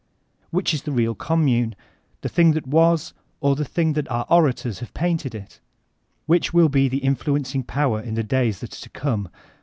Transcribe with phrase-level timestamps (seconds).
[0.49, 1.75] Which is the real Commune,—
[2.23, 5.59] ^the thing that was, or the thing our orators have painted it?
[6.25, 9.29] Which will be the influencing power in the days that are to come?